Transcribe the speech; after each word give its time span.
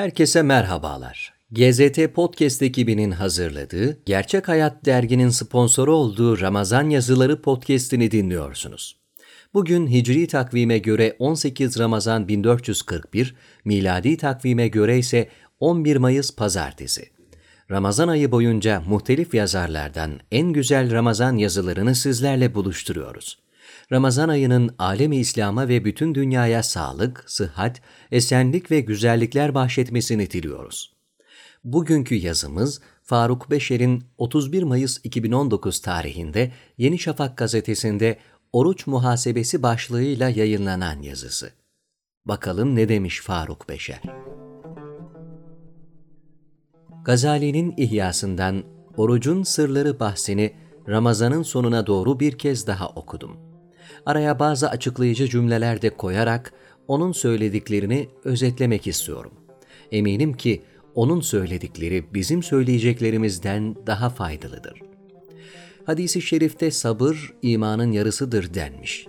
Herkese 0.00 0.42
merhabalar. 0.42 1.34
GZT 1.52 2.14
Podcast 2.14 2.62
ekibinin 2.62 3.10
hazırladığı, 3.10 3.98
Gerçek 4.06 4.48
Hayat 4.48 4.84
derginin 4.84 5.28
sponsoru 5.28 5.94
olduğu 5.94 6.40
Ramazan 6.40 6.90
Yazıları 6.90 7.42
podcast'ini 7.42 8.10
dinliyorsunuz. 8.10 8.96
Bugün 9.54 9.86
Hicri 9.86 10.26
takvime 10.26 10.78
göre 10.78 11.16
18 11.18 11.78
Ramazan 11.78 12.28
1441, 12.28 13.34
miladi 13.64 14.16
takvime 14.16 14.68
göre 14.68 14.98
ise 14.98 15.28
11 15.60 15.96
Mayıs 15.96 16.36
Pazartesi. 16.36 17.10
Ramazan 17.70 18.08
ayı 18.08 18.32
boyunca 18.32 18.80
muhtelif 18.80 19.34
yazarlardan 19.34 20.20
en 20.32 20.52
güzel 20.52 20.92
Ramazan 20.92 21.36
yazılarını 21.36 21.94
sizlerle 21.94 22.54
buluşturuyoruz. 22.54 23.38
Ramazan 23.92 24.28
ayının 24.28 24.74
alemi 24.78 25.16
İslam'a 25.16 25.68
ve 25.68 25.84
bütün 25.84 26.14
dünyaya 26.14 26.62
sağlık, 26.62 27.24
sıhhat, 27.26 27.80
esenlik 28.10 28.70
ve 28.70 28.80
güzellikler 28.80 29.54
bahşetmesini 29.54 30.30
diliyoruz. 30.30 30.92
Bugünkü 31.64 32.14
yazımız 32.14 32.80
Faruk 33.02 33.50
Beşer'in 33.50 34.04
31 34.18 34.62
Mayıs 34.62 35.00
2019 35.04 35.80
tarihinde 35.80 36.52
Yeni 36.78 36.98
Şafak 36.98 37.36
gazetesinde 37.36 38.18
Oruç 38.52 38.86
Muhasebesi 38.86 39.62
başlığıyla 39.62 40.28
yayınlanan 40.28 41.02
yazısı. 41.02 41.50
Bakalım 42.24 42.76
ne 42.76 42.88
demiş 42.88 43.20
Faruk 43.20 43.68
Beşer? 43.68 44.00
Gazali'nin 47.04 47.74
İhyasından 47.76 48.64
orucun 48.96 49.42
sırları 49.42 50.00
bahsini 50.00 50.52
Ramazan'ın 50.88 51.42
sonuna 51.42 51.86
doğru 51.86 52.20
bir 52.20 52.38
kez 52.38 52.66
daha 52.66 52.88
okudum. 52.88 53.50
Araya 54.06 54.38
bazı 54.38 54.70
açıklayıcı 54.70 55.28
cümleler 55.28 55.82
de 55.82 55.90
koyarak 55.90 56.52
onun 56.88 57.12
söylediklerini 57.12 58.08
özetlemek 58.24 58.86
istiyorum. 58.86 59.32
Eminim 59.92 60.32
ki 60.32 60.62
onun 60.94 61.20
söyledikleri 61.20 62.04
bizim 62.14 62.42
söyleyeceklerimizden 62.42 63.76
daha 63.86 64.10
faydalıdır. 64.10 64.80
Hadisi 65.86 66.22
şerifte 66.22 66.70
sabır 66.70 67.34
imanın 67.42 67.92
yarısıdır 67.92 68.54
denmiş. 68.54 69.06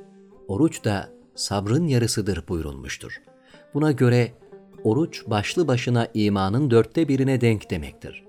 Oruç 0.48 0.84
da 0.84 1.10
sabrın 1.36 1.88
yarısıdır 1.88 2.48
buyurulmuştur. 2.48 3.22
Buna 3.74 3.92
göre 3.92 4.32
oruç 4.84 5.24
başlı 5.28 5.68
başına 5.68 6.08
imanın 6.14 6.72
dörtte 6.72 7.08
birine 7.08 7.42
denk 7.42 7.70
demektir. 7.70 8.24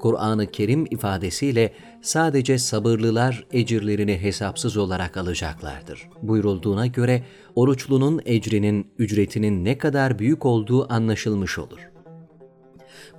Kur'an-ı 0.00 0.46
Kerim 0.46 0.86
ifadesiyle 0.90 1.72
sadece 2.02 2.58
sabırlılar 2.58 3.46
ecirlerini 3.52 4.18
hesapsız 4.18 4.76
olarak 4.76 5.16
alacaklardır. 5.16 6.08
Buyurulduğuna 6.22 6.86
göre 6.86 7.22
oruçlunun 7.54 8.20
ecrinin, 8.26 8.90
ücretinin 8.98 9.64
ne 9.64 9.78
kadar 9.78 10.18
büyük 10.18 10.46
olduğu 10.46 10.92
anlaşılmış 10.92 11.58
olur. 11.58 11.78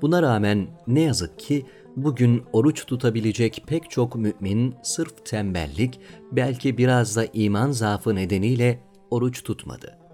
Buna 0.01 0.21
rağmen 0.21 0.67
ne 0.87 1.01
yazık 1.01 1.39
ki 1.39 1.65
bugün 1.95 2.43
oruç 2.53 2.85
tutabilecek 2.85 3.63
pek 3.67 3.89
çok 3.89 4.15
mümin 4.15 4.75
sırf 4.83 5.25
tembellik, 5.25 5.99
belki 6.31 6.77
biraz 6.77 7.15
da 7.15 7.25
iman 7.33 7.71
zaafı 7.71 8.15
nedeniyle 8.15 8.79
oruç 9.11 9.43
tutmadı. 9.43 10.06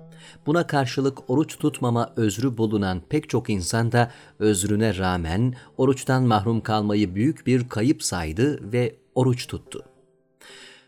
Buna 0.46 0.68
karşılık 0.68 1.30
oruç 1.30 1.58
tutmama 1.58 2.14
özrü 2.16 2.58
bulunan 2.58 3.02
pek 3.10 3.30
çok 3.30 3.50
insan 3.50 3.92
da 3.92 4.12
özrüne 4.40 4.98
rağmen 4.98 5.56
oruçtan 5.78 6.24
mahrum 6.24 6.62
kalmayı 6.62 7.16
büyük 7.16 7.48
bir 7.48 7.70
kayıp 7.70 8.04
saydı 8.04 8.72
ve 8.74 8.96
oruç 9.16 9.48
tuttu. 9.48 9.84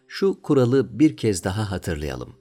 Şu 0.07 0.41
kuralı 0.41 0.99
bir 0.99 1.17
kez 1.17 1.43
daha 1.43 1.71
hatırlayalım. 1.71 2.33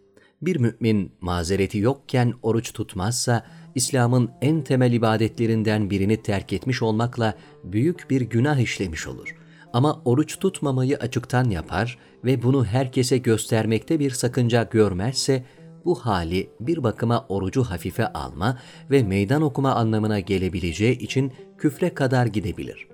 Bir 0.43 0.57
mümin 0.57 1.13
mazereti 1.21 1.79
yokken 1.79 2.35
oruç 2.43 2.73
tutmazsa 2.73 3.47
İslam'ın 3.75 4.31
en 4.43 4.63
temel 4.63 4.93
ibadetlerinden 4.93 5.91
birini 5.91 6.23
terk 6.23 6.53
etmiş 6.53 6.83
olmakla 6.83 7.35
büyük 7.65 8.11
bir 8.11 8.21
günah 8.21 8.59
işlemiş 8.59 9.07
olur. 9.07 9.37
Ama 9.73 10.03
oruç 10.05 10.39
tutmamayı 10.39 10.97
açıktan 10.97 11.51
yapar 11.51 11.99
ve 12.25 12.43
bunu 12.43 12.65
herkese 12.65 13.19
göstermekte 13.19 13.99
bir 14.01 14.11
sakınca 14.11 14.63
görmezse 14.63 15.45
bu 15.85 15.95
hali 15.95 16.51
bir 16.61 16.83
bakıma 16.83 17.27
orucu 17.29 17.65
hafife 17.65 18.13
alma 18.13 18.59
ve 18.91 19.03
meydan 19.03 19.43
okuma 19.43 19.75
anlamına 19.75 20.21
gelebileceği 20.21 20.99
için 20.99 21.33
küfre 21.59 21.95
kadar 21.95 22.27
gidebilir. 22.27 22.89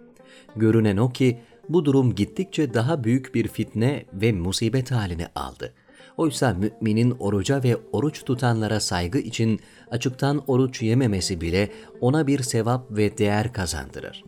Görünen 0.56 0.96
o 0.96 1.12
ki 1.12 1.38
bu 1.68 1.84
durum 1.84 2.14
gittikçe 2.14 2.74
daha 2.74 3.04
büyük 3.04 3.34
bir 3.34 3.48
fitne 3.48 4.04
ve 4.12 4.32
musibet 4.32 4.90
halini 4.90 5.26
aldı. 5.34 5.74
Oysa 6.16 6.54
müminin 6.54 7.10
oruca 7.10 7.62
ve 7.62 7.76
oruç 7.92 8.24
tutanlara 8.24 8.80
saygı 8.80 9.18
için 9.18 9.60
açıktan 9.90 10.42
oruç 10.46 10.82
yememesi 10.82 11.40
bile 11.40 11.68
ona 12.00 12.26
bir 12.26 12.42
sevap 12.42 12.90
ve 12.90 13.18
değer 13.18 13.52
kazandırır. 13.52 14.24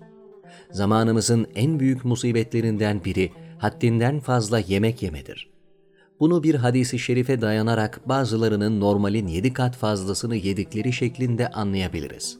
Zamanımızın 0.71 1.47
en 1.55 1.81
büyük 1.81 2.05
musibetlerinden 2.05 3.05
biri 3.05 3.33
haddinden 3.59 4.21
fazla 4.21 4.59
yemek 4.59 5.03
yemedir. 5.03 5.51
Bunu 6.23 6.43
bir 6.43 6.55
hadisi 6.55 6.99
şerife 6.99 7.41
dayanarak 7.41 8.09
bazılarının 8.09 8.81
normalin 8.81 9.27
yedi 9.27 9.53
kat 9.53 9.77
fazlasını 9.77 10.37
yedikleri 10.37 10.93
şeklinde 10.93 11.49
anlayabiliriz. 11.49 12.39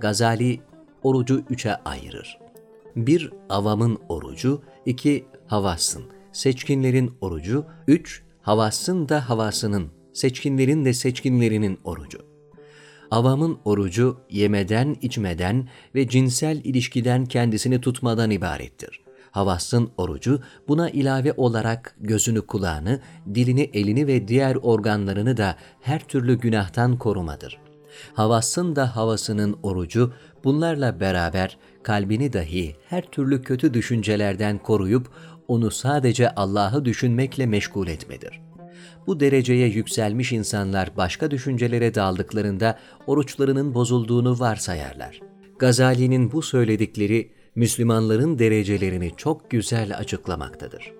Gazali 0.00 0.60
orucu 1.02 1.42
üçe 1.50 1.76
ayırır. 1.76 2.38
Bir 2.96 3.30
avamın 3.48 3.98
orucu, 4.08 4.62
iki 4.86 5.24
havasın, 5.46 6.04
seçkinlerin 6.32 7.12
orucu, 7.20 7.66
üç 7.88 8.22
havasın 8.42 9.08
da 9.08 9.28
havasının, 9.28 9.90
seçkinlerin 10.12 10.84
de 10.84 10.92
seçkinlerinin 10.92 11.78
orucu. 11.84 12.18
Avamın 13.10 13.58
orucu 13.64 14.20
yemeden, 14.30 14.96
içmeden 15.02 15.68
ve 15.94 16.08
cinsel 16.08 16.60
ilişkiden 16.64 17.26
kendisini 17.26 17.80
tutmadan 17.80 18.30
ibarettir. 18.30 19.03
Havasın 19.34 19.90
orucu 19.96 20.40
buna 20.68 20.90
ilave 20.90 21.32
olarak 21.36 21.96
gözünü 22.00 22.40
kulağını, 22.40 23.00
dilini 23.34 23.70
elini 23.74 24.06
ve 24.06 24.28
diğer 24.28 24.56
organlarını 24.62 25.36
da 25.36 25.56
her 25.80 26.00
türlü 26.08 26.38
günahtan 26.38 26.98
korumadır. 26.98 27.58
Havasın 28.12 28.76
da 28.76 28.96
havasının 28.96 29.56
orucu 29.62 30.12
bunlarla 30.44 31.00
beraber 31.00 31.58
kalbini 31.82 32.32
dahi 32.32 32.76
her 32.88 33.02
türlü 33.02 33.42
kötü 33.42 33.74
düşüncelerden 33.74 34.58
koruyup 34.58 35.10
onu 35.48 35.70
sadece 35.70 36.34
Allah'ı 36.34 36.84
düşünmekle 36.84 37.46
meşgul 37.46 37.88
etmedir. 37.88 38.40
Bu 39.06 39.20
dereceye 39.20 39.68
yükselmiş 39.68 40.32
insanlar 40.32 40.96
başka 40.96 41.30
düşüncelere 41.30 41.94
daldıklarında 41.94 42.78
oruçlarının 43.06 43.74
bozulduğunu 43.74 44.40
varsayarlar. 44.40 45.20
Gazali'nin 45.58 46.32
bu 46.32 46.42
söyledikleri 46.42 47.30
Müslümanların 47.56 48.38
derecelerini 48.38 49.12
çok 49.16 49.50
güzel 49.50 49.98
açıklamaktadır. 49.98 50.92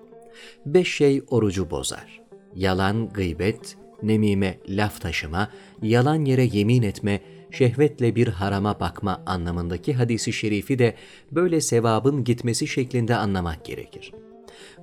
Beş 0.65 0.95
şey 0.95 1.23
orucu 1.29 1.69
bozar. 1.69 2.21
Yalan, 2.55 3.09
gıybet, 3.09 3.77
nemime, 4.03 4.59
laf 4.67 5.01
taşıma, 5.01 5.49
yalan 5.81 6.25
yere 6.25 6.43
yemin 6.43 6.81
etme, 6.81 7.21
şehvetle 7.51 8.15
bir 8.15 8.27
harama 8.27 8.79
bakma 8.79 9.23
anlamındaki 9.25 9.93
hadisi 9.93 10.33
şerifi 10.33 10.79
de 10.79 10.95
böyle 11.31 11.61
sevabın 11.61 12.23
gitmesi 12.23 12.67
şeklinde 12.67 13.15
anlamak 13.15 13.65
gerekir. 13.65 14.11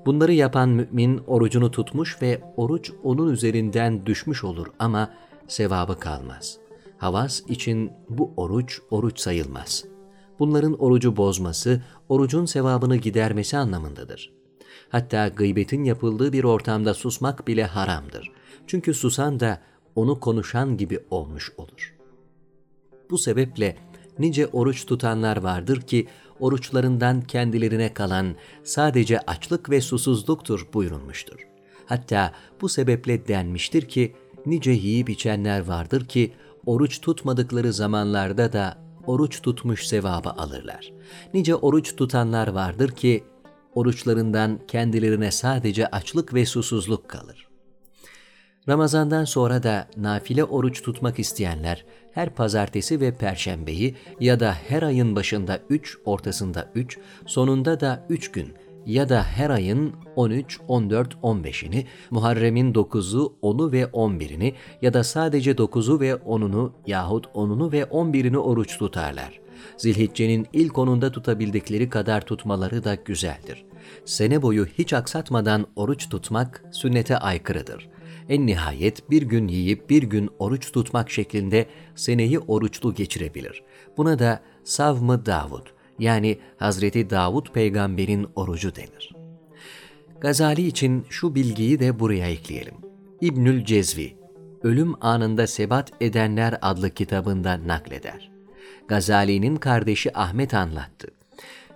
Bunları 0.06 0.32
yapan 0.32 0.68
mümin 0.68 1.18
orucunu 1.26 1.70
tutmuş 1.70 2.22
ve 2.22 2.40
oruç 2.56 2.92
onun 3.02 3.32
üzerinden 3.32 4.06
düşmüş 4.06 4.44
olur 4.44 4.66
ama 4.78 5.14
sevabı 5.48 6.00
kalmaz. 6.00 6.58
Havas 6.98 7.42
için 7.48 7.92
bu 8.08 8.32
oruç 8.36 8.80
oruç 8.90 9.20
sayılmaz.'' 9.20 10.01
Bunların 10.38 10.82
orucu 10.82 11.16
bozması, 11.16 11.82
orucun 12.08 12.44
sevabını 12.44 12.96
gidermesi 12.96 13.56
anlamındadır. 13.56 14.32
Hatta 14.88 15.28
gıybetin 15.28 15.84
yapıldığı 15.84 16.32
bir 16.32 16.44
ortamda 16.44 16.94
susmak 16.94 17.46
bile 17.46 17.64
haramdır. 17.64 18.32
Çünkü 18.66 18.94
susan 18.94 19.40
da 19.40 19.60
onu 19.96 20.20
konuşan 20.20 20.76
gibi 20.76 21.00
olmuş 21.10 21.52
olur. 21.56 21.94
Bu 23.10 23.18
sebeple 23.18 23.76
nice 24.18 24.46
oruç 24.46 24.86
tutanlar 24.86 25.36
vardır 25.36 25.80
ki 25.80 26.06
oruçlarından 26.40 27.20
kendilerine 27.20 27.94
kalan 27.94 28.34
sadece 28.62 29.20
açlık 29.20 29.70
ve 29.70 29.80
susuzluktur 29.80 30.68
buyurulmuştur. 30.74 31.46
Hatta 31.86 32.32
bu 32.60 32.68
sebeple 32.68 33.28
denmiştir 33.28 33.88
ki 33.88 34.12
nice 34.46 34.70
yiyip 34.70 35.10
içenler 35.10 35.60
vardır 35.60 36.04
ki 36.04 36.32
oruç 36.66 37.00
tutmadıkları 37.00 37.72
zamanlarda 37.72 38.52
da 38.52 38.81
oruç 39.06 39.42
tutmuş 39.42 39.86
sevabı 39.86 40.30
alırlar. 40.30 40.92
Nice 41.34 41.54
oruç 41.54 41.96
tutanlar 41.96 42.48
vardır 42.48 42.90
ki 42.90 43.24
oruçlarından 43.74 44.60
kendilerine 44.68 45.30
sadece 45.30 45.86
açlık 45.86 46.34
ve 46.34 46.46
susuzluk 46.46 47.08
kalır. 47.08 47.48
Ramazandan 48.68 49.24
sonra 49.24 49.62
da 49.62 49.88
nafile 49.96 50.44
oruç 50.44 50.82
tutmak 50.82 51.18
isteyenler 51.18 51.84
her 52.12 52.34
pazartesi 52.34 53.00
ve 53.00 53.14
perşembeyi 53.14 53.96
ya 54.20 54.40
da 54.40 54.54
her 54.68 54.82
ayın 54.82 55.16
başında 55.16 55.60
3, 55.68 55.98
ortasında 56.04 56.70
3, 56.74 56.98
sonunda 57.26 57.80
da 57.80 58.06
3 58.08 58.32
gün 58.32 58.54
ya 58.86 59.08
da 59.08 59.22
her 59.22 59.50
ayın 59.50 59.92
13, 60.16 60.60
14, 60.68 61.14
15'ini, 61.14 61.84
Muharrem'in 62.10 62.72
9'u, 62.72 63.36
10'u 63.42 63.72
ve 63.72 63.82
11'ini 63.82 64.52
ya 64.82 64.94
da 64.94 65.04
sadece 65.04 65.52
9'u 65.52 66.00
ve 66.00 66.10
10'unu 66.10 66.70
yahut 66.86 67.26
10'unu 67.26 67.72
ve 67.72 67.80
11'ini 67.80 68.36
oruç 68.36 68.78
tutarlar. 68.78 69.40
Zilhicce'nin 69.76 70.46
ilk 70.52 70.78
onunda 70.78 71.12
tutabildikleri 71.12 71.88
kadar 71.88 72.20
tutmaları 72.20 72.84
da 72.84 72.94
güzeldir. 72.94 73.64
Sene 74.04 74.42
boyu 74.42 74.66
hiç 74.66 74.92
aksatmadan 74.92 75.66
oruç 75.76 76.08
tutmak 76.08 76.64
sünnete 76.72 77.16
aykırıdır. 77.16 77.88
En 78.28 78.46
nihayet 78.46 79.10
bir 79.10 79.22
gün 79.22 79.48
yiyip 79.48 79.90
bir 79.90 80.02
gün 80.02 80.30
oruç 80.38 80.72
tutmak 80.72 81.10
şeklinde 81.10 81.66
seneyi 81.94 82.38
oruçlu 82.38 82.94
geçirebilir. 82.94 83.62
Buna 83.96 84.18
da 84.18 84.40
savmı 84.64 85.26
Davud 85.26 85.66
yani 86.02 86.38
Hazreti 86.56 87.10
Davud 87.10 87.46
peygamberin 87.52 88.26
orucu 88.36 88.74
denir. 88.74 89.12
Gazali 90.20 90.66
için 90.66 91.06
şu 91.10 91.34
bilgiyi 91.34 91.80
de 91.80 91.98
buraya 91.98 92.26
ekleyelim. 92.26 92.74
İbnül 93.20 93.64
Cezvi, 93.64 94.16
Ölüm 94.62 94.94
Anında 95.00 95.46
Sebat 95.46 95.92
Edenler 96.00 96.58
adlı 96.62 96.90
kitabında 96.90 97.66
nakleder. 97.66 98.30
Gazali'nin 98.88 99.56
kardeşi 99.56 100.18
Ahmet 100.18 100.54
anlattı. 100.54 101.08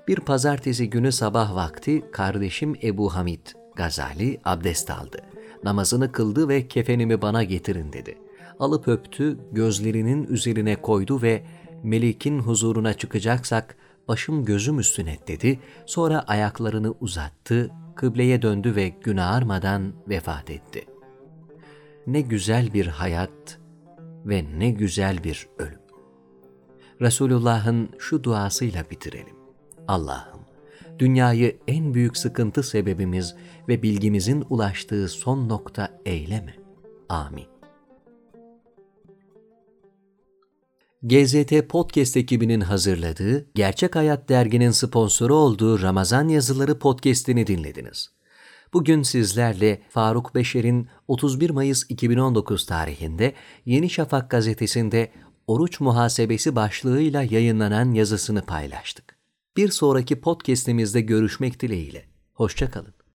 Bir 0.09 0.17
pazartesi 0.17 0.91
günü 0.91 1.13
sabah 1.13 1.55
vakti 1.55 2.03
kardeşim 2.13 2.75
Ebu 2.83 3.15
Hamid 3.15 3.47
Gazali 3.77 4.41
abdest 4.45 4.91
aldı. 4.91 5.19
Namazını 5.65 6.13
kıldı 6.13 6.49
ve 6.49 6.69
kefenimi 6.69 7.23
bana 7.23 7.45
getirin 7.45 7.93
dedi. 7.93 8.19
Alıp 8.59 8.89
öptü, 8.89 9.39
gözlerinin 9.53 10.27
üzerine 10.27 10.77
koydu 10.77 11.23
ve 11.23 11.43
Melik'in 11.83 12.39
huzuruna 12.39 12.95
çıkacaksak 12.95 13.77
başım 14.09 14.45
gözüm 14.45 14.79
üstüne 14.79 15.19
dedi. 15.29 15.61
Sonra 15.87 16.21
ayaklarını 16.21 16.95
uzattı, 17.01 17.71
kıbleye 17.95 18.43
döndü 18.43 18.77
ve 18.77 18.89
gün 18.89 19.17
ağarmadan 19.17 19.93
vefat 20.09 20.51
etti. 20.51 20.85
Ne 22.07 22.21
güzel 22.21 22.75
bir 22.75 22.87
hayat 22.87 23.59
ve 24.25 24.45
ne 24.59 24.71
güzel 24.71 25.25
bir 25.25 25.49
ölüm. 25.59 25.81
Resulullah'ın 27.01 27.91
şu 27.99 28.25
duasıyla 28.25 28.85
bitirelim. 28.91 29.37
Allah'ım, 29.89 30.41
dünyayı 30.99 31.57
en 31.69 31.95
büyük 31.95 32.17
sıkıntı 32.17 32.63
sebebimiz 32.63 33.35
ve 33.69 33.83
bilgimizin 33.83 34.45
ulaştığı 34.51 35.09
son 35.09 35.49
nokta 35.49 36.01
eyleme. 36.05 36.55
Amin. 37.09 37.56
GZT 41.07 41.69
Podcast 41.69 42.17
ekibinin 42.17 42.61
hazırladığı, 42.61 43.47
Gerçek 43.55 43.97
Hayat 43.97 44.29
derginin 44.29 44.71
sponsoru 44.71 45.35
olduğu 45.35 45.83
Ramazan 45.83 46.29
Yazıları 46.29 46.79
podcast'ini 46.79 47.47
dinlediniz. 47.47 48.11
Bugün 48.73 49.03
sizlerle 49.03 49.83
Faruk 49.91 50.35
Beşer'in 50.35 50.89
31 51.09 51.51
Mayıs 51.51 51.83
2019 51.89 52.67
tarihinde 52.67 53.35
Yeni 53.67 53.91
Şafak 53.91 54.31
gazetesinde 54.31 55.11
oruç 55.47 55.81
muhasebesi 55.81 56.57
başlığıyla 56.57 57.23
yayınlanan 57.23 57.93
yazısını 57.93 58.43
paylaştık. 58.43 59.17
Bir 59.57 59.69
sonraki 59.69 60.21
podcast'imizde 60.21 61.01
görüşmek 61.01 61.61
dileğiyle. 61.61 62.05
Hoşçakalın. 62.33 62.96